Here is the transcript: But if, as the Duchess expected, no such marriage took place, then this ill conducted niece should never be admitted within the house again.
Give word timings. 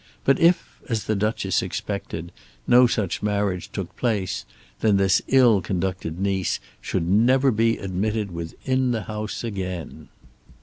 But 0.25 0.39
if, 0.39 0.79
as 0.89 1.03
the 1.03 1.13
Duchess 1.15 1.61
expected, 1.61 2.31
no 2.65 2.87
such 2.87 3.21
marriage 3.21 3.69
took 3.71 3.95
place, 3.95 4.45
then 4.79 4.97
this 4.97 5.21
ill 5.27 5.61
conducted 5.61 6.19
niece 6.19 6.59
should 6.81 7.07
never 7.07 7.51
be 7.51 7.77
admitted 7.77 8.31
within 8.31 8.93
the 8.93 9.03
house 9.03 9.43
again. 9.43 10.09